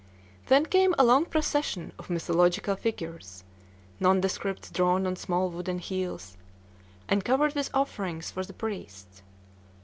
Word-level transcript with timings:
Then 0.47 0.65
came 0.65 0.95
a 0.97 1.03
long 1.03 1.25
procession 1.25 1.91
of 1.99 2.09
mythological 2.09 2.75
figures, 2.75 3.43
nondescripts 3.99 4.71
drawn 4.71 5.05
on 5.05 5.15
small 5.15 5.51
wooden 5.51 5.77
wheels, 5.79 6.37
and 7.07 7.23
covered 7.23 7.53
with 7.53 7.69
offerings 7.71 8.31
for 8.31 8.43
the 8.43 8.53
priests. 8.53 9.21